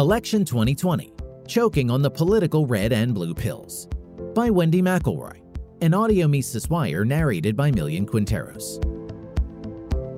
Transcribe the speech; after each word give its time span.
Election 0.00 0.46
2020 0.46 1.12
Choking 1.46 1.90
on 1.90 2.00
the 2.00 2.10
Political 2.10 2.64
Red 2.64 2.90
and 2.90 3.12
Blue 3.12 3.34
Pills 3.34 3.86
by 4.34 4.48
Wendy 4.48 4.80
McElroy, 4.80 5.42
an 5.82 5.92
audio 5.92 6.26
Mises 6.26 6.70
Wire 6.70 7.04
narrated 7.04 7.54
by 7.54 7.70
Millian 7.70 8.06
Quinteros. 8.06 8.80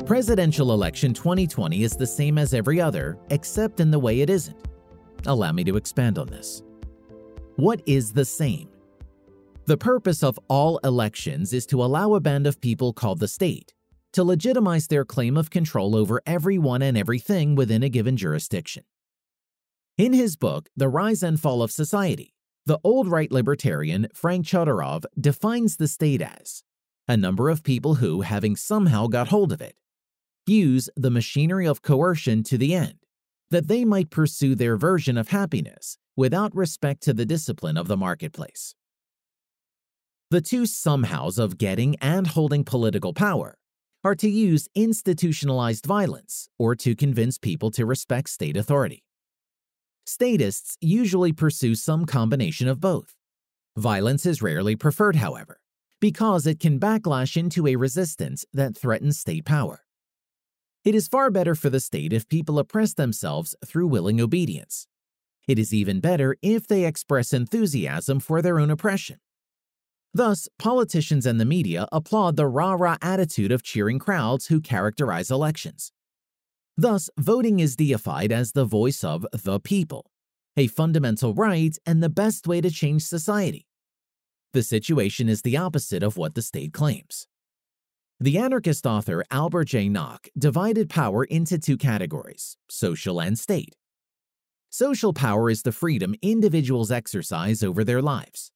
Presidential 0.07 0.73
election 0.73 1.13
2020 1.13 1.83
is 1.83 1.97
the 1.97 2.07
same 2.07 2.39
as 2.39 2.55
every 2.55 2.81
other, 2.81 3.19
except 3.31 3.81
in 3.81 3.91
the 3.91 3.99
way 3.99 4.21
it 4.21 4.31
isn't. 4.31 4.69
Allow 5.27 5.51
me 5.51 5.65
to 5.65 5.77
expand 5.77 6.17
on 6.17 6.29
this. 6.29 6.63
What 7.57 7.83
is 7.85 8.13
the 8.13 8.25
same? 8.25 8.69
The 9.65 9.77
purpose 9.77 10.23
of 10.23 10.39
all 10.47 10.79
elections 10.85 11.53
is 11.53 11.67
to 11.67 11.83
allow 11.83 12.15
a 12.15 12.21
band 12.21 12.47
of 12.47 12.61
people 12.61 12.93
called 12.93 13.19
the 13.19 13.27
state 13.27 13.75
to 14.13 14.23
legitimize 14.23 14.87
their 14.87 15.05
claim 15.05 15.37
of 15.37 15.51
control 15.51 15.97
over 15.97 16.23
everyone 16.25 16.83
and 16.83 16.97
everything 16.97 17.57
within 17.57 17.83
a 17.83 17.89
given 17.89 18.17
jurisdiction. 18.17 18.85
In 19.99 20.15
his 20.15 20.37
book, 20.37 20.71
The 20.75 20.89
Rise 20.89 21.23
and 21.23 21.39
Fall 21.39 21.63
of 21.63 21.71
Society, 21.71 22.33
the 22.65 22.79
old 22.83 23.09
right 23.09 23.31
libertarian 23.31 24.09
Frank 24.15 24.47
Chodorov 24.47 25.05
defines 25.21 25.77
the 25.77 25.87
state 25.87 26.23
as 26.23 26.63
a 27.07 27.15
number 27.15 27.51
of 27.51 27.63
people 27.63 27.97
who, 27.97 28.23
having 28.23 28.57
somehow 28.57 29.07
got 29.07 29.29
hold 29.29 29.53
of 29.53 29.61
it, 29.61 29.77
use 30.47 30.89
the 30.97 31.11
machinery 31.11 31.67
of 31.67 31.83
coercion 31.83 32.43
to 32.45 32.57
the 32.57 32.75
end, 32.75 32.95
that 33.51 33.69
they 33.69 33.85
might 33.85 34.09
pursue 34.09 34.55
their 34.55 34.79
version 34.79 35.19
of 35.19 35.29
happiness 35.29 35.99
without 36.17 36.57
respect 36.57 37.03
to 37.03 37.13
the 37.13 37.27
discipline 37.27 37.77
of 37.77 37.87
the 37.87 37.97
marketplace. 37.97 38.75
The 40.31 40.41
two 40.41 40.65
somehows 40.65 41.39
of 41.39 41.59
getting 41.59 41.97
and 41.97 42.29
holding 42.29 42.65
political 42.65 43.13
power 43.13 43.59
are 44.03 44.15
to 44.15 44.31
use 44.31 44.71
institutionalized 44.75 45.85
violence 45.85 46.49
or 46.59 46.75
to 46.77 46.97
convince 46.97 47.37
people 47.37 47.71
to 47.73 47.85
respect 47.85 48.31
state 48.31 48.57
authority. 48.57 49.05
Statists 50.05 50.77
usually 50.81 51.33
pursue 51.33 51.75
some 51.75 52.07
combination 52.07 52.67
of 52.67 52.81
both. 52.81 53.15
Violence 53.77 54.27
is 54.27 54.43
rarely 54.43 54.75
preferred, 54.75 55.17
however, 55.17 55.61
because 56.01 56.47
it 56.47 56.59
can 56.59 56.81
backlash 56.81 57.37
into 57.37 57.67
a 57.67 57.77
resistance 57.77 58.45
that 58.53 58.77
threatens 58.77 59.19
state 59.19 59.45
power. 59.45 59.85
It 60.85 60.97
is 60.97 61.07
far 61.07 61.31
better 61.31 61.55
for 61.55 61.71
the 61.71 61.79
state 61.79 62.13
if 62.13 62.29
people 62.29 62.59
oppress 62.59 62.95
themselves 62.95 63.55
through 63.65 63.87
willing 63.87 64.21
obedience. 64.21 64.89
It 65.47 65.59
is 65.59 65.73
even 65.73 66.01
better 66.01 66.37
if 66.43 66.67
they 66.67 66.85
express 66.85 67.33
enthusiasm 67.33 68.19
for 68.19 68.43
their 68.43 68.59
own 68.59 68.71
oppression. 68.71 69.19
Thus, 70.13 70.49
politicians 70.59 71.25
and 71.25 71.41
the 71.41 71.45
media 71.45 71.87
applaud 71.93 72.37
the 72.37 72.47
rah 72.47 72.75
rah 72.75 72.97
attitude 73.01 73.53
of 73.53 73.63
cheering 73.63 74.01
crowds 74.01 74.47
who 74.47 74.61
characterize 74.61 75.31
elections. 75.31 75.93
Thus, 76.77 77.11
voting 77.19 77.61
is 77.61 77.77
deified 77.77 78.33
as 78.33 78.53
the 78.53 78.65
voice 78.65 79.05
of 79.05 79.27
the 79.33 79.61
people, 79.61 80.11
a 80.57 80.67
fundamental 80.67 81.35
right 81.35 81.77
and 81.85 82.03
the 82.03 82.09
best 82.09 82.47
way 82.47 82.61
to 82.61 82.71
change 82.71 83.03
society. 83.03 83.67
The 84.53 84.63
situation 84.63 85.29
is 85.29 85.43
the 85.43 85.57
opposite 85.57 86.03
of 86.03 86.17
what 86.17 86.35
the 86.35 86.43
state 86.43 86.73
claims. 86.73 87.27
The 88.21 88.39
anarchist 88.39 88.87
author 88.87 89.25
Albert 89.31 89.65
J. 89.65 89.89
Nock 89.89 90.29
divided 90.39 90.89
power 90.89 91.25
into 91.25 91.59
two 91.59 91.77
categories 91.77 92.57
social 92.69 93.21
and 93.21 93.39
state. 93.39 93.75
Social 94.71 95.13
power 95.13 95.51
is 95.51 95.63
the 95.63 95.73
freedom 95.73 96.15
individuals 96.23 96.91
exercise 96.91 97.63
over 97.63 97.85
their 97.85 98.01
lives. 98.01 98.51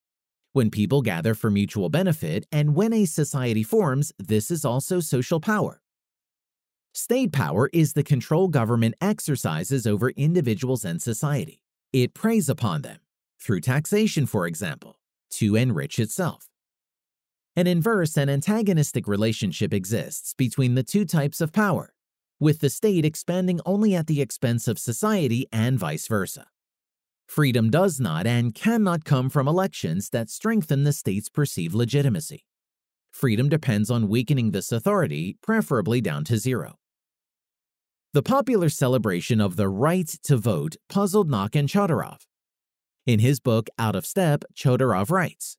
When 0.52 0.70
people 0.70 1.02
gather 1.02 1.34
for 1.34 1.50
mutual 1.50 1.90
benefit 1.90 2.46
and 2.50 2.74
when 2.74 2.94
a 2.94 3.04
society 3.04 3.62
forms, 3.62 4.12
this 4.18 4.50
is 4.50 4.64
also 4.64 5.00
social 5.00 5.40
power. 5.40 5.82
State 6.98 7.30
power 7.30 7.68
is 7.74 7.92
the 7.92 8.02
control 8.02 8.48
government 8.48 8.94
exercises 9.02 9.86
over 9.86 10.08
individuals 10.12 10.82
and 10.82 11.02
society. 11.02 11.60
It 11.92 12.14
preys 12.14 12.48
upon 12.48 12.80
them, 12.80 13.00
through 13.38 13.60
taxation, 13.60 14.24
for 14.24 14.46
example, 14.46 14.98
to 15.32 15.56
enrich 15.56 15.98
itself. 15.98 16.48
An 17.54 17.66
inverse 17.66 18.16
and 18.16 18.30
antagonistic 18.30 19.06
relationship 19.06 19.74
exists 19.74 20.32
between 20.32 20.74
the 20.74 20.82
two 20.82 21.04
types 21.04 21.42
of 21.42 21.52
power, 21.52 21.92
with 22.40 22.60
the 22.60 22.70
state 22.70 23.04
expanding 23.04 23.60
only 23.66 23.94
at 23.94 24.06
the 24.06 24.22
expense 24.22 24.66
of 24.66 24.78
society 24.78 25.46
and 25.52 25.78
vice 25.78 26.08
versa. 26.08 26.46
Freedom 27.26 27.68
does 27.68 28.00
not 28.00 28.26
and 28.26 28.54
cannot 28.54 29.04
come 29.04 29.28
from 29.28 29.46
elections 29.46 30.08
that 30.10 30.30
strengthen 30.30 30.84
the 30.84 30.94
state's 30.94 31.28
perceived 31.28 31.74
legitimacy. 31.74 32.46
Freedom 33.10 33.50
depends 33.50 33.90
on 33.90 34.08
weakening 34.08 34.52
this 34.52 34.72
authority, 34.72 35.36
preferably 35.42 36.00
down 36.00 36.24
to 36.24 36.38
zero. 36.38 36.78
The 38.16 38.22
popular 38.22 38.70
celebration 38.70 39.42
of 39.42 39.56
the 39.56 39.68
right 39.68 40.08
to 40.22 40.38
vote 40.38 40.76
puzzled 40.88 41.30
and 41.30 41.68
Chodorov. 41.68 42.20
In 43.04 43.18
his 43.18 43.40
book 43.40 43.68
Out 43.78 43.94
of 43.94 44.06
Step, 44.06 44.42
Chodorov 44.54 45.10
writes 45.10 45.58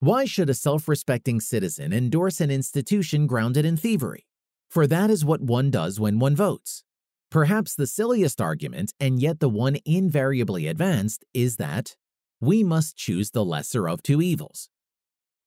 Why 0.00 0.24
should 0.24 0.48
a 0.48 0.54
self 0.54 0.88
respecting 0.88 1.40
citizen 1.40 1.92
endorse 1.92 2.40
an 2.40 2.50
institution 2.50 3.26
grounded 3.26 3.66
in 3.66 3.76
thievery? 3.76 4.24
For 4.70 4.86
that 4.86 5.10
is 5.10 5.26
what 5.26 5.42
one 5.42 5.70
does 5.70 6.00
when 6.00 6.18
one 6.18 6.34
votes. 6.34 6.84
Perhaps 7.30 7.74
the 7.74 7.86
silliest 7.86 8.40
argument, 8.40 8.94
and 8.98 9.20
yet 9.20 9.38
the 9.38 9.50
one 9.50 9.76
invariably 9.84 10.68
advanced, 10.68 11.22
is 11.34 11.56
that 11.56 11.96
we 12.40 12.64
must 12.64 12.96
choose 12.96 13.32
the 13.32 13.44
lesser 13.44 13.86
of 13.90 14.02
two 14.02 14.22
evils. 14.22 14.70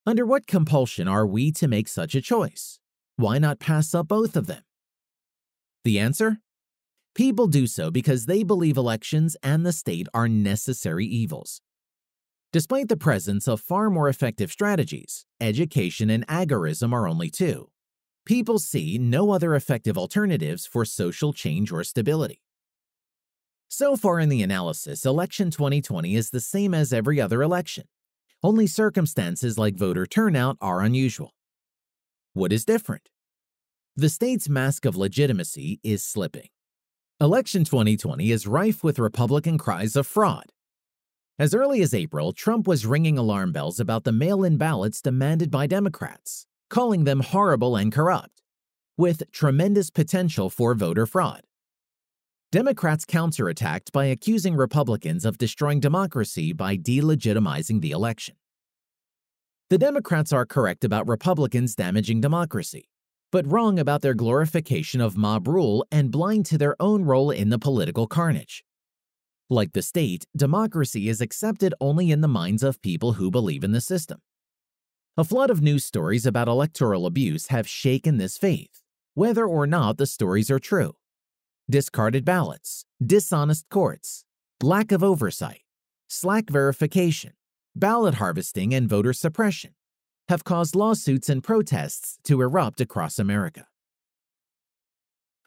Under 0.06 0.28
what 0.28 0.46
compulsion 0.46 1.08
are 1.08 1.26
we 1.26 1.52
to 1.54 1.68
make 1.68 1.88
such 1.88 2.14
a 2.14 2.22
choice? 2.22 2.80
Why 3.16 3.40
not 3.40 3.58
pass 3.58 3.96
up 3.96 4.08
both 4.08 4.36
of 4.38 4.46
them? 4.46 4.62
The 5.84 6.00
answer? 6.00 6.38
People 7.16 7.48
do 7.48 7.66
so 7.66 7.90
because 7.90 8.26
they 8.26 8.44
believe 8.44 8.78
elections 8.78 9.36
and 9.42 9.66
the 9.66 9.74
state 9.74 10.08
are 10.14 10.30
necessary 10.30 11.06
evils. 11.06 11.62
Despite 12.54 12.88
the 12.90 12.98
presence 12.98 13.48
of 13.48 13.62
far 13.62 13.90
more 13.90 14.08
effective 14.08 14.52
strategies, 14.52 15.26
education 15.40 16.10
and 16.10 16.28
agorism 16.28 16.94
are 16.94 17.08
only 17.08 17.30
two. 17.30 17.70
People 18.26 18.60
see 18.60 18.98
no 19.00 19.32
other 19.32 19.56
effective 19.56 19.98
alternatives 19.98 20.68
for 20.68 20.86
social 20.86 21.34
change 21.34 21.72
or 21.72 21.84
stability. 21.84 22.42
So 23.68 23.96
far 23.96 24.20
in 24.20 24.30
the 24.30 24.44
analysis, 24.44 25.06
election 25.06 25.50
2020 25.50 26.16
is 26.16 26.30
the 26.30 26.42
same 26.42 26.74
as 26.74 26.94
every 26.94 27.20
other 27.20 27.42
election. 27.42 27.86
Only 28.44 28.68
circumstances 28.68 29.58
like 29.58 29.76
voter 29.76 30.06
turnout 30.06 30.58
are 30.62 30.82
unusual. 30.82 31.34
What 32.34 32.54
is 32.54 32.66
different? 32.66 33.10
The 33.98 34.08
state's 34.08 34.48
mask 34.48 34.86
of 34.86 34.96
legitimacy 34.96 35.82
is 35.84 36.02
slipping. 36.02 36.48
Election 37.20 37.66
2020 37.66 38.32
is 38.32 38.48
rife 38.48 38.86
with 38.86 38.98
Republican 38.98 39.58
cries 39.58 39.98
of 39.98 40.08
fraud. 40.08 40.46
As 41.38 41.54
early 41.54 41.82
as 41.82 41.94
April, 41.94 42.32
Trump 42.32 42.68
was 42.68 42.86
ringing 42.86 43.18
alarm 43.18 43.52
bells 43.52 43.82
about 43.82 44.06
the 44.06 44.14
mail 44.14 44.46
in 44.46 44.56
ballots 44.56 45.02
demanded 45.02 45.52
by 45.52 45.68
Democrats, 45.68 46.46
calling 46.70 47.04
them 47.04 47.20
horrible 47.20 47.76
and 47.76 47.92
corrupt, 47.92 48.42
with 48.96 49.30
tremendous 49.34 49.90
potential 49.90 50.50
for 50.50 50.74
voter 50.74 51.06
fraud. 51.06 51.42
Democrats 52.50 53.04
counterattacked 53.04 53.92
by 53.92 54.06
accusing 54.06 54.56
Republicans 54.56 55.26
of 55.26 55.38
destroying 55.38 55.82
democracy 55.82 56.54
by 56.54 56.78
delegitimizing 56.78 57.82
the 57.82 57.92
election. 57.92 58.36
The 59.70 59.78
Democrats 59.78 60.32
are 60.32 60.46
correct 60.46 60.86
about 60.86 61.10
Republicans 61.10 61.76
damaging 61.76 62.22
democracy 62.22 62.88
but 63.32 63.50
wrong 63.50 63.80
about 63.80 64.02
their 64.02 64.14
glorification 64.14 65.00
of 65.00 65.18
mob 65.18 65.48
rule 65.48 65.86
and 65.92 66.12
blind 66.12 66.46
to 66.46 66.58
their 66.58 66.76
own 66.82 67.04
role 67.04 67.32
in 67.32 67.50
the 67.50 67.58
political 67.58 68.06
carnage. 68.06 68.64
Like 69.50 69.74
the 69.74 69.82
state, 69.82 70.26
democracy 70.36 71.10
is 71.10 71.22
accepted 71.22 71.74
only 71.80 72.12
in 72.12 72.22
the 72.22 72.28
minds 72.28 72.64
of 72.64 72.82
people 72.82 73.14
who 73.14 73.32
believe 73.32 73.64
in 73.64 73.72
the 73.72 73.82
system. 73.82 74.20
A 75.18 75.24
flood 75.24 75.50
of 75.50 75.62
news 75.62 75.86
stories 75.86 76.26
about 76.26 76.48
electoral 76.48 77.06
abuse 77.06 77.48
have 77.48 77.68
shaken 77.68 78.18
this 78.18 78.38
faith, 78.38 78.84
whether 79.14 79.46
or 79.46 79.68
not 79.68 79.98
the 79.98 80.06
stories 80.06 80.50
are 80.50 80.60
true. 80.60 80.94
Discarded 81.70 82.24
ballots, 82.24 82.86
dishonest 83.06 83.66
courts, 83.70 84.24
lack 84.62 84.92
of 84.92 85.04
oversight, 85.04 85.62
slack 86.08 86.50
verification, 86.50 87.34
ballot 87.76 88.16
harvesting, 88.16 88.74
and 88.74 88.88
voter 88.90 89.14
suppression 89.14 89.72
have 90.32 90.46
caused 90.46 90.78
lawsuits 90.78 91.28
and 91.28 91.44
protests 91.44 92.18
to 92.24 92.40
erupt 92.40 92.80
across 92.80 93.20
America. 93.20 93.68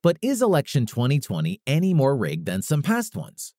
But 0.02 0.18
is 0.20 0.42
election 0.42 0.84
2020 0.84 1.62
any 1.66 1.94
more 1.94 2.14
rigged 2.14 2.44
than 2.44 2.60
some 2.60 2.82
past 2.82 3.16
ones? 3.16 3.54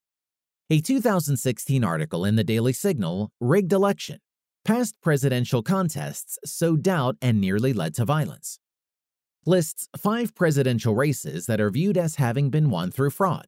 A 0.69 0.81
2016 0.81 1.83
article 1.83 2.25
in 2.25 2.35
the 2.35 2.43
Daily 2.43 2.73
Signal, 2.73 3.31
Rigged 3.39 3.73
Election 3.73 4.19
Past 4.63 5.01
Presidential 5.01 5.63
Contests 5.63 6.37
Sowed 6.45 6.83
Doubt 6.83 7.15
and 7.23 7.41
Nearly 7.41 7.73
Led 7.73 7.95
to 7.95 8.05
Violence, 8.05 8.59
lists 9.47 9.87
five 9.97 10.35
presidential 10.35 10.93
races 10.93 11.47
that 11.47 11.59
are 11.59 11.71
viewed 11.71 11.97
as 11.97 12.17
having 12.17 12.51
been 12.51 12.69
won 12.69 12.91
through 12.91 13.09
fraud. 13.09 13.47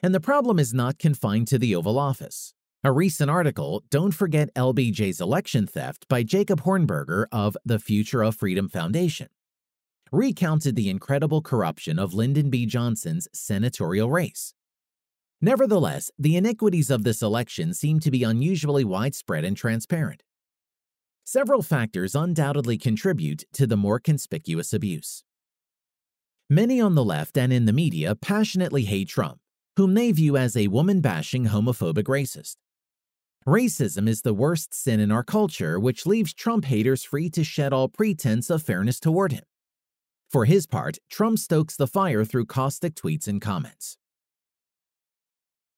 And 0.00 0.14
the 0.14 0.20
problem 0.20 0.60
is 0.60 0.72
not 0.72 1.00
confined 1.00 1.48
to 1.48 1.58
the 1.58 1.74
Oval 1.74 1.98
Office. 1.98 2.54
A 2.84 2.92
recent 2.92 3.28
article, 3.28 3.82
Don't 3.90 4.12
Forget 4.12 4.54
LBJ's 4.54 5.20
Election 5.20 5.66
Theft 5.66 6.06
by 6.08 6.22
Jacob 6.22 6.62
Hornberger 6.62 7.26
of 7.32 7.56
the 7.64 7.80
Future 7.80 8.22
of 8.22 8.36
Freedom 8.36 8.68
Foundation, 8.68 9.26
recounted 10.12 10.76
the 10.76 10.88
incredible 10.88 11.42
corruption 11.42 11.98
of 11.98 12.14
Lyndon 12.14 12.50
B. 12.50 12.66
Johnson's 12.66 13.26
senatorial 13.34 14.12
race. 14.12 14.54
Nevertheless, 15.40 16.12
the 16.20 16.36
iniquities 16.36 16.88
of 16.88 17.02
this 17.02 17.20
election 17.20 17.74
seem 17.74 17.98
to 17.98 18.12
be 18.12 18.22
unusually 18.22 18.84
widespread 18.84 19.44
and 19.44 19.56
transparent. 19.56 20.22
Several 21.24 21.62
factors 21.62 22.14
undoubtedly 22.14 22.78
contribute 22.78 23.42
to 23.54 23.66
the 23.66 23.76
more 23.76 23.98
conspicuous 23.98 24.72
abuse. 24.72 25.24
Many 26.48 26.80
on 26.80 26.94
the 26.94 27.04
left 27.04 27.36
and 27.36 27.52
in 27.52 27.64
the 27.64 27.72
media 27.72 28.14
passionately 28.14 28.84
hate 28.84 29.08
Trump, 29.08 29.40
whom 29.74 29.94
they 29.94 30.12
view 30.12 30.36
as 30.36 30.56
a 30.56 30.68
woman 30.68 31.00
bashing 31.00 31.46
homophobic 31.46 32.04
racist. 32.04 32.54
Racism 33.48 34.06
is 34.06 34.20
the 34.20 34.34
worst 34.34 34.74
sin 34.74 35.00
in 35.00 35.10
our 35.10 35.24
culture, 35.24 35.80
which 35.80 36.04
leaves 36.04 36.34
Trump 36.34 36.66
haters 36.66 37.02
free 37.02 37.30
to 37.30 37.42
shed 37.42 37.72
all 37.72 37.88
pretense 37.88 38.50
of 38.50 38.62
fairness 38.62 39.00
toward 39.00 39.32
him. 39.32 39.44
For 40.30 40.44
his 40.44 40.66
part, 40.66 40.98
Trump 41.10 41.38
stokes 41.38 41.74
the 41.74 41.86
fire 41.86 42.26
through 42.26 42.44
caustic 42.44 42.94
tweets 42.94 43.26
and 43.26 43.40
comments. 43.40 43.96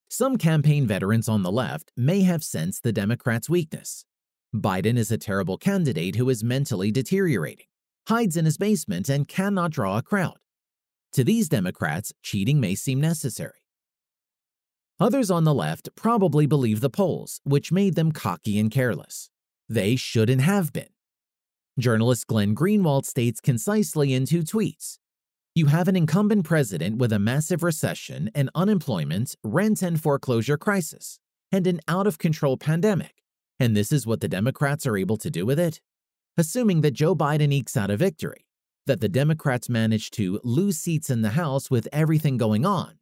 Some 0.08 0.36
campaign 0.36 0.84
veterans 0.84 1.28
on 1.28 1.44
the 1.44 1.52
left 1.52 1.92
may 1.96 2.22
have 2.22 2.42
sensed 2.42 2.82
the 2.82 2.92
Democrats' 2.92 3.48
weakness, 3.48 4.04
Biden 4.52 4.98
is 4.98 5.12
a 5.12 5.18
terrible 5.18 5.56
candidate 5.56 6.16
who 6.16 6.28
is 6.28 6.42
mentally 6.42 6.90
deteriorating, 6.90 7.66
hides 8.08 8.36
in 8.36 8.46
his 8.46 8.58
basement, 8.58 9.08
and 9.08 9.28
cannot 9.28 9.70
draw 9.70 9.96
a 9.96 10.02
crowd. 10.02 10.38
To 11.12 11.22
these 11.22 11.48
Democrats, 11.48 12.12
cheating 12.20 12.58
may 12.58 12.74
seem 12.74 13.00
necessary. 13.00 13.59
Others 15.00 15.30
on 15.30 15.44
the 15.44 15.54
left 15.54 15.88
probably 15.96 16.46
believe 16.46 16.80
the 16.80 16.90
polls, 16.90 17.40
which 17.44 17.72
made 17.72 17.94
them 17.94 18.12
cocky 18.12 18.58
and 18.58 18.70
careless. 18.70 19.30
They 19.68 19.96
shouldn't 19.96 20.42
have 20.42 20.72
been. 20.72 20.90
Journalist 21.78 22.26
Glenn 22.26 22.54
Greenwald 22.54 23.06
states 23.06 23.40
concisely 23.40 24.12
in 24.12 24.26
two 24.26 24.42
tweets 24.42 24.98
You 25.54 25.66
have 25.66 25.88
an 25.88 25.96
incumbent 25.96 26.44
president 26.44 26.98
with 26.98 27.12
a 27.12 27.18
massive 27.18 27.62
recession 27.62 28.30
and 28.34 28.50
unemployment, 28.54 29.34
rent 29.42 29.82
and 29.82 30.00
foreclosure 30.00 30.58
crisis, 30.58 31.18
and 31.50 31.66
an 31.66 31.80
out 31.88 32.06
of 32.06 32.18
control 32.18 32.56
pandemic 32.56 33.20
and 33.60 33.76
this 33.76 33.92
is 33.92 34.06
what 34.06 34.22
the 34.22 34.28
Democrats 34.28 34.86
are 34.86 34.96
able 34.96 35.18
to 35.18 35.30
do 35.30 35.44
with 35.44 35.60
it? 35.60 35.80
Assuming 36.38 36.80
that 36.80 36.92
Joe 36.92 37.14
Biden 37.14 37.52
ekes 37.52 37.76
out 37.76 37.90
a 37.90 37.96
victory, 37.96 38.46
that 38.86 39.02
the 39.02 39.08
Democrats 39.08 39.68
manage 39.68 40.10
to 40.12 40.40
lose 40.42 40.78
seats 40.78 41.10
in 41.10 41.20
the 41.20 41.30
House 41.30 41.70
with 41.70 41.86
everything 41.92 42.38
going 42.38 42.64
on, 42.64 42.94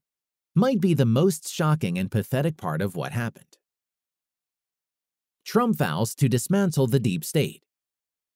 might 0.58 0.80
be 0.80 0.92
the 0.92 1.06
most 1.06 1.48
shocking 1.48 1.96
and 1.96 2.10
pathetic 2.10 2.56
part 2.56 2.82
of 2.82 2.96
what 2.96 3.12
happened. 3.12 3.56
Trump 5.44 5.76
vows 5.76 6.14
to 6.16 6.28
dismantle 6.28 6.88
the 6.88 6.98
deep 7.00 7.24
state. 7.24 7.62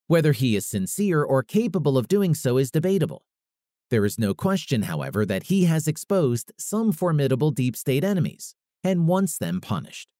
Whether 0.06 0.32
he 0.32 0.54
is 0.54 0.64
sincere 0.64 1.22
or 1.22 1.42
capable 1.42 1.98
of 1.98 2.06
doing 2.06 2.34
so 2.34 2.58
is 2.58 2.70
debatable. 2.70 3.26
There 3.90 4.06
is 4.06 4.18
no 4.18 4.34
question, 4.34 4.82
however, 4.82 5.26
that 5.26 5.44
he 5.44 5.64
has 5.64 5.88
exposed 5.88 6.52
some 6.56 6.92
formidable 6.92 7.50
deep 7.50 7.76
state 7.76 8.04
enemies 8.04 8.54
and 8.84 9.08
wants 9.08 9.36
them 9.36 9.60
punished. 9.60 10.12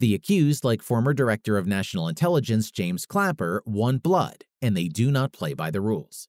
The 0.00 0.14
accused, 0.14 0.64
like 0.64 0.82
former 0.82 1.12
Director 1.12 1.58
of 1.58 1.66
National 1.66 2.08
Intelligence 2.08 2.70
James 2.70 3.06
Clapper, 3.06 3.62
want 3.66 4.02
blood, 4.02 4.44
and 4.62 4.76
they 4.76 4.88
do 4.88 5.10
not 5.10 5.32
play 5.32 5.52
by 5.52 5.70
the 5.70 5.80
rules. 5.80 6.28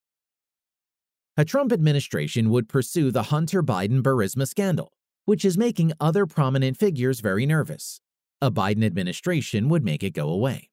A 1.37 1.45
Trump 1.45 1.71
administration 1.71 2.49
would 2.49 2.69
pursue 2.69 3.11
the 3.11 3.23
Hunter 3.23 3.61
Biden 3.61 4.01
Burisma 4.01 4.47
scandal, 4.47 4.94
which 5.25 5.43
is 5.43 5.57
making 5.57 5.91
other 5.99 6.25
prominent 6.25 6.77
figures 6.77 7.19
very 7.19 7.45
nervous. 7.45 7.99
A 8.41 8.49
Biden 8.49 8.85
administration 8.85 9.69
would 9.69 9.83
make 9.83 10.03
it 10.03 10.11
go 10.11 10.29
away. 10.29 10.69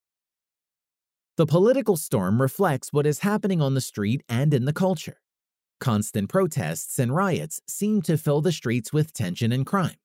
The 1.37 1.46
political 1.46 1.96
storm 1.96 2.40
reflects 2.40 2.93
what 2.93 3.06
is 3.06 3.20
happening 3.20 3.60
on 3.62 3.75
the 3.75 3.81
street 3.81 4.22
and 4.28 4.52
in 4.52 4.66
the 4.66 4.72
culture. 4.72 5.20
Constant 5.81 6.28
protests 6.28 6.99
and 6.99 7.14
riots 7.14 7.60
seem 7.66 8.02
to 8.02 8.19
fill 8.19 8.40
the 8.40 8.52
streets 8.52 8.93
with 8.93 9.12
tension 9.12 9.50
and 9.50 9.66
crime. 9.66 9.96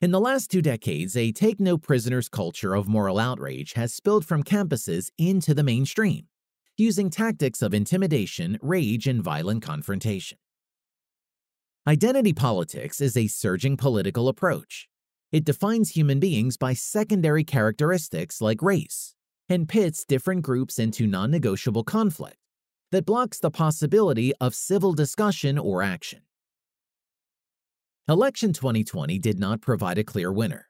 In 0.00 0.10
the 0.10 0.20
last 0.20 0.50
two 0.50 0.62
decades, 0.62 1.16
a 1.16 1.30
take 1.30 1.60
no 1.60 1.78
prisoners 1.78 2.28
culture 2.28 2.74
of 2.74 2.88
moral 2.88 3.18
outrage 3.18 3.74
has 3.74 3.94
spilled 3.94 4.24
from 4.24 4.42
campuses 4.42 5.10
into 5.16 5.54
the 5.54 5.62
mainstream, 5.62 6.26
using 6.76 7.10
tactics 7.10 7.62
of 7.62 7.72
intimidation, 7.74 8.58
rage, 8.62 9.06
and 9.06 9.22
violent 9.22 9.62
confrontation. 9.62 10.38
Identity 11.86 12.34
politics 12.34 13.00
is 13.00 13.16
a 13.16 13.26
surging 13.26 13.74
political 13.74 14.28
approach. 14.28 14.86
It 15.32 15.46
defines 15.46 15.90
human 15.90 16.20
beings 16.20 16.58
by 16.58 16.74
secondary 16.74 17.42
characteristics 17.42 18.42
like 18.42 18.60
race 18.60 19.14
and 19.48 19.66
pits 19.66 20.04
different 20.04 20.42
groups 20.42 20.78
into 20.78 21.06
non 21.06 21.30
negotiable 21.30 21.82
conflict 21.82 22.36
that 22.92 23.06
blocks 23.06 23.38
the 23.38 23.50
possibility 23.50 24.34
of 24.42 24.54
civil 24.54 24.92
discussion 24.92 25.56
or 25.56 25.82
action. 25.82 26.20
Election 28.06 28.52
2020 28.52 29.18
did 29.18 29.38
not 29.38 29.62
provide 29.62 29.96
a 29.96 30.04
clear 30.04 30.30
winner. 30.30 30.68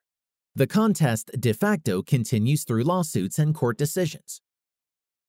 The 0.55 0.69
contest 0.69 1.33
de 1.41 1.53
facto 1.53 2.03
continues 2.03 2.63
through 2.63 2.85
lawsuits 2.85 3.37
and 3.41 3.53
court 3.53 3.77
decisions. 3.77 4.41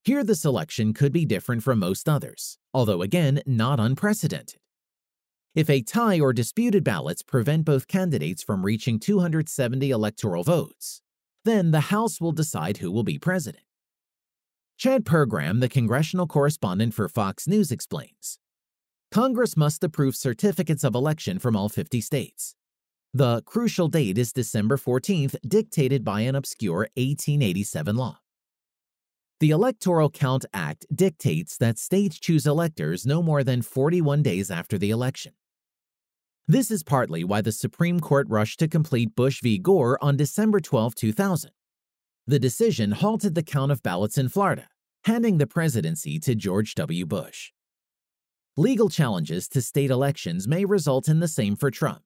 Here, 0.04 0.24
the 0.24 0.36
selection 0.36 0.94
could 0.94 1.12
be 1.12 1.26
different 1.26 1.64
from 1.64 1.80
most 1.80 2.08
others, 2.08 2.60
although 2.72 3.02
again, 3.02 3.42
not 3.48 3.80
unprecedented. 3.80 4.61
If 5.54 5.70
a 5.70 5.82
tie 5.82 6.18
or 6.18 6.32
disputed 6.32 6.86
ballots 6.86 7.22
prevent 7.22 7.66
both 7.66 7.90
candidates 7.90 8.42
from 8.42 8.66
reaching 8.66 9.00
270 9.00 9.90
electoral 9.90 10.46
votes, 10.46 11.02
then 11.44 11.72
the 11.72 11.92
House 11.92 12.22
will 12.22 12.32
decide 12.32 12.78
who 12.78 12.90
will 12.90 13.04
be 13.04 13.20
president. 13.20 13.66
Chad 14.78 15.04
Pergram, 15.04 15.60
the 15.60 15.68
congressional 15.68 16.26
correspondent 16.26 16.94
for 16.94 17.10
Fox 17.10 17.50
News, 17.50 17.70
explains 17.70 18.40
Congress 19.12 19.58
must 19.58 19.84
approve 19.84 20.16
certificates 20.16 20.86
of 20.86 20.96
election 20.96 21.38
from 21.38 21.58
all 21.58 21.68
50 21.68 22.00
states. 22.00 22.56
The 23.14 23.42
crucial 23.42 23.90
date 23.90 24.18
is 24.18 24.32
December 24.32 24.78
14th, 24.78 25.36
dictated 25.46 26.06
by 26.06 26.22
an 26.22 26.36
obscure 26.36 26.88
1887 26.96 27.98
law. 27.98 28.20
The 29.42 29.50
Electoral 29.50 30.10
Count 30.10 30.46
Act 30.54 30.86
dictates 30.96 31.58
that 31.58 31.78
states 31.78 32.18
choose 32.20 32.46
electors 32.48 33.06
no 33.06 33.22
more 33.22 33.44
than 33.44 33.62
41 33.62 34.24
days 34.24 34.50
after 34.50 34.78
the 34.78 34.92
election. 34.92 35.34
This 36.52 36.70
is 36.70 36.84
partly 36.84 37.24
why 37.24 37.40
the 37.40 37.54
Supreme 37.54 38.02
Court 38.02 38.28
rushed 38.30 38.60
to 38.60 38.68
complete 38.68 39.16
Bush 39.16 39.40
v. 39.42 39.58
Gore 39.58 39.98
on 40.02 40.18
December 40.18 40.60
12, 40.60 40.94
2000. 40.96 41.52
The 42.28 42.40
decision 42.40 42.92
halted 42.92 43.36
the 43.36 43.42
count 43.42 43.72
of 43.72 43.82
ballots 43.82 44.18
in 44.18 44.28
Florida, 44.28 44.68
handing 45.06 45.38
the 45.38 45.48
presidency 45.48 46.20
to 46.20 46.36
George 46.36 46.76
W. 46.76 47.06
Bush. 47.06 47.54
Legal 48.58 48.90
challenges 48.90 49.48
to 49.48 49.62
state 49.62 49.90
elections 49.90 50.46
may 50.46 50.66
result 50.66 51.08
in 51.08 51.22
the 51.22 51.30
same 51.30 51.56
for 51.56 51.72
Trump. 51.72 52.02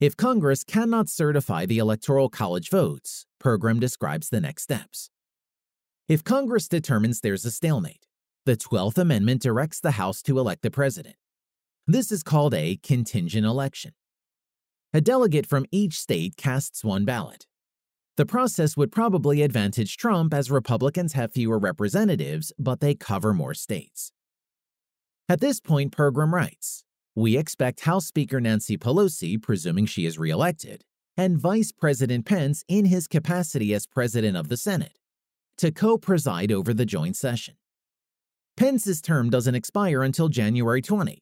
If 0.00 0.16
Congress 0.16 0.64
cannot 0.64 1.08
certify 1.08 1.64
the 1.64 1.78
Electoral 1.78 2.28
College 2.28 2.68
votes, 2.68 3.26
Pergram 3.40 3.78
describes 3.78 4.30
the 4.30 4.40
next 4.40 4.64
steps. 4.64 5.08
If 6.08 6.24
Congress 6.24 6.66
determines 6.66 7.20
there's 7.20 7.44
a 7.44 7.52
stalemate, 7.52 8.08
the 8.44 8.56
12th 8.56 8.98
Amendment 8.98 9.40
directs 9.40 9.78
the 9.78 9.92
House 9.92 10.20
to 10.22 10.40
elect 10.40 10.62
the 10.62 10.70
president. 10.72 11.14
This 11.86 12.12
is 12.12 12.22
called 12.22 12.54
a 12.54 12.78
contingent 12.82 13.44
election. 13.44 13.92
A 14.94 15.00
delegate 15.00 15.46
from 15.46 15.66
each 15.72 15.98
state 15.98 16.36
casts 16.36 16.84
one 16.84 17.04
ballot. 17.04 17.46
The 18.16 18.26
process 18.26 18.76
would 18.76 18.92
probably 18.92 19.42
advantage 19.42 19.96
Trump 19.96 20.32
as 20.32 20.50
Republicans 20.50 21.14
have 21.14 21.32
fewer 21.32 21.58
representatives, 21.58 22.52
but 22.58 22.80
they 22.80 22.94
cover 22.94 23.32
more 23.32 23.54
states. 23.54 24.12
At 25.28 25.40
this 25.40 25.60
point, 25.60 25.96
Pergram 25.96 26.30
writes 26.30 26.84
We 27.16 27.36
expect 27.36 27.80
House 27.80 28.06
Speaker 28.06 28.40
Nancy 28.40 28.76
Pelosi, 28.76 29.40
presuming 29.42 29.86
she 29.86 30.06
is 30.06 30.18
reelected, 30.18 30.84
and 31.16 31.38
Vice 31.38 31.72
President 31.72 32.26
Pence 32.26 32.64
in 32.68 32.84
his 32.84 33.08
capacity 33.08 33.74
as 33.74 33.86
President 33.86 34.36
of 34.36 34.48
the 34.48 34.56
Senate, 34.56 34.98
to 35.56 35.72
co 35.72 35.98
preside 35.98 36.52
over 36.52 36.72
the 36.72 36.86
joint 36.86 37.16
session. 37.16 37.54
Pence's 38.56 39.00
term 39.00 39.30
doesn't 39.30 39.54
expire 39.54 40.02
until 40.02 40.28
January 40.28 40.82
20, 40.82 41.21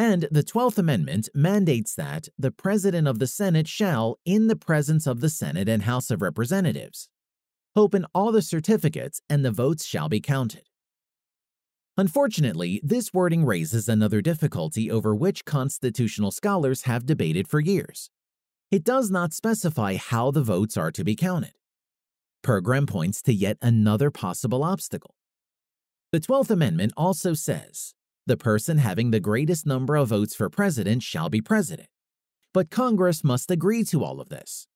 and 0.00 0.26
the 0.30 0.42
12th 0.42 0.78
Amendment 0.78 1.28
mandates 1.34 1.94
that 1.94 2.30
the 2.38 2.50
President 2.50 3.06
of 3.06 3.18
the 3.18 3.26
Senate 3.26 3.68
shall, 3.68 4.16
in 4.24 4.46
the 4.46 4.56
presence 4.56 5.06
of 5.06 5.20
the 5.20 5.28
Senate 5.28 5.68
and 5.68 5.82
House 5.82 6.10
of 6.10 6.22
Representatives, 6.22 7.10
open 7.76 8.06
all 8.14 8.32
the 8.32 8.40
certificates 8.40 9.20
and 9.28 9.44
the 9.44 9.50
votes 9.50 9.84
shall 9.84 10.08
be 10.08 10.18
counted. 10.18 10.62
Unfortunately, 11.98 12.80
this 12.82 13.12
wording 13.12 13.44
raises 13.44 13.90
another 13.90 14.22
difficulty 14.22 14.90
over 14.90 15.14
which 15.14 15.44
constitutional 15.44 16.30
scholars 16.30 16.84
have 16.84 17.04
debated 17.04 17.46
for 17.46 17.60
years. 17.60 18.08
It 18.70 18.84
does 18.84 19.10
not 19.10 19.34
specify 19.34 19.96
how 19.96 20.30
the 20.30 20.42
votes 20.42 20.78
are 20.78 20.92
to 20.92 21.04
be 21.04 21.14
counted. 21.14 21.52
Pergram 22.42 22.88
points 22.88 23.20
to 23.24 23.34
yet 23.34 23.58
another 23.60 24.10
possible 24.10 24.64
obstacle. 24.64 25.14
The 26.10 26.20
12th 26.20 26.48
Amendment 26.48 26.94
also 26.96 27.34
says 27.34 27.92
the 28.26 28.36
person 28.36 28.78
having 28.78 29.10
the 29.10 29.20
greatest 29.20 29.66
number 29.66 29.96
of 29.96 30.08
votes 30.08 30.34
for 30.34 30.48
president 30.48 31.02
shall 31.02 31.28
be 31.28 31.40
president. 31.40 31.88
But 32.52 32.70
Congress 32.70 33.24
must 33.24 33.50
agree 33.50 33.84
to 33.84 34.04
all 34.04 34.20
of 34.20 34.28
this. 34.28 34.66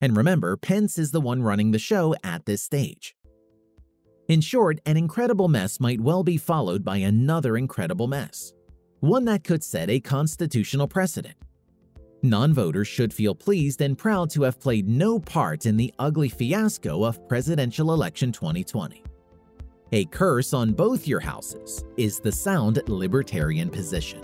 And 0.00 0.16
remember, 0.16 0.56
Pence 0.56 0.98
is 0.98 1.10
the 1.10 1.20
one 1.20 1.42
running 1.42 1.72
the 1.72 1.78
show 1.78 2.14
at 2.22 2.46
this 2.46 2.62
stage. 2.62 3.14
In 4.28 4.40
short, 4.40 4.80
an 4.84 4.96
incredible 4.96 5.48
mess 5.48 5.80
might 5.80 6.00
well 6.00 6.22
be 6.22 6.36
followed 6.36 6.84
by 6.84 6.98
another 6.98 7.56
incredible 7.56 8.06
mess, 8.06 8.52
one 9.00 9.24
that 9.24 9.42
could 9.42 9.64
set 9.64 9.88
a 9.88 10.00
constitutional 10.00 10.86
precedent. 10.86 11.36
Non 12.22 12.52
voters 12.52 12.88
should 12.88 13.14
feel 13.14 13.34
pleased 13.34 13.80
and 13.80 13.96
proud 13.96 14.28
to 14.30 14.42
have 14.42 14.60
played 14.60 14.88
no 14.88 15.18
part 15.18 15.66
in 15.66 15.76
the 15.76 15.94
ugly 15.98 16.28
fiasco 16.28 17.04
of 17.04 17.28
presidential 17.28 17.94
election 17.94 18.32
2020. 18.32 19.02
A 19.92 20.04
curse 20.06 20.52
on 20.52 20.72
both 20.72 21.08
your 21.08 21.20
houses 21.20 21.84
is 21.96 22.20
the 22.20 22.32
sound 22.32 22.82
libertarian 22.88 23.70
position. 23.70 24.20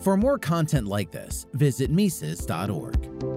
For 0.00 0.16
more 0.16 0.38
content 0.38 0.86
like 0.86 1.10
this, 1.10 1.46
visit 1.52 1.90
Mises.org. 1.90 3.35